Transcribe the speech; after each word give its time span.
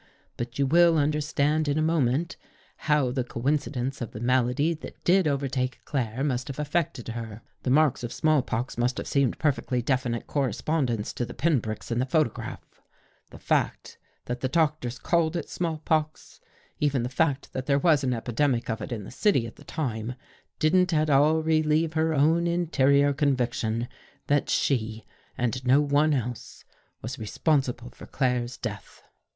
But 0.35 0.57
you 0.57 0.65
will 0.65 0.97
understand 0.97 1.67
in 1.67 1.77
a 1.77 1.81
moment, 1.83 2.35
how 2.75 3.11
the 3.11 3.23
coinci 3.23 3.71
dence 3.71 4.01
of 4.01 4.13
the 4.13 4.19
malady 4.19 4.73
that 4.73 5.03
did 5.03 5.27
overtake 5.27 5.79
Claire 5.85 6.23
must 6.23 6.47
have 6.47 6.57
affected 6.57 7.09
her. 7.09 7.43
The 7.61 7.69
marks 7.69 8.03
of 8.03 8.11
small 8.11 8.41
pox 8.41 8.79
must 8.79 8.97
have 8.97 9.05
seemed 9.05 9.37
perfectly 9.37 9.79
definite 9.79 10.25
correspondents 10.25 11.13
to 11.13 11.23
the 11.23 11.35
pin 11.35 11.61
pricks 11.61 11.91
in 11.91 11.99
the 11.99 12.07
photograph. 12.07 12.81
The 13.29 13.37
fact 13.37 13.99
that 14.25 14.39
the 14.39 14.47
doctors 14.47 14.97
called 14.97 15.35
it 15.35 15.47
small 15.51 15.77
pox, 15.85 16.41
even 16.79 17.03
the 17.03 17.07
fact 17.07 17.53
that 17.53 17.67
there 17.67 17.77
was 17.77 18.03
an 18.03 18.15
epidemic 18.15 18.71
of 18.71 18.81
it 18.81 18.91
in 18.91 19.03
the 19.03 19.11
city 19.11 19.45
at 19.45 19.57
the 19.57 19.63
time, 19.63 20.15
didn't 20.57 20.95
at 20.95 21.11
all 21.11 21.43
relieve 21.43 21.93
her 21.93 22.15
own 22.15 22.47
interior 22.47 23.13
conviction 23.13 23.87
that 24.25 24.49
she, 24.49 25.05
and 25.37 25.63
no 25.63 25.79
one 25.79 26.15
else, 26.15 26.65
was 27.03 27.19
responsible 27.19 27.91
for 27.91 28.07
Claire's 28.07 28.57
death. 28.57 29.03